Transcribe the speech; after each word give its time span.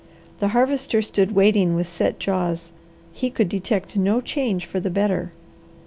The 0.39 0.47
Harvester 0.47 1.03
stood 1.03 1.33
waiting 1.33 1.75
with 1.75 1.87
set 1.87 2.17
jaws. 2.19 2.73
He 3.13 3.29
could 3.29 3.47
detect 3.49 3.95
no 3.95 4.19
change 4.19 4.65
for 4.65 4.79
the 4.79 4.89
better. 4.89 5.31